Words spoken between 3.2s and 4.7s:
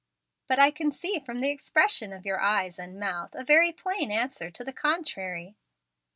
a very plain answer to